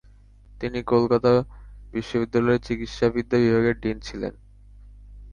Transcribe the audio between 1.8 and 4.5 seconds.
বিশ্ববিদ্যালয়ের চিকিত্সাবিদ্যা বিভাগের ডীন ছিলেন।